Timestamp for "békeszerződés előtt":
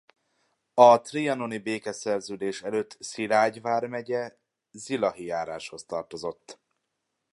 1.57-2.95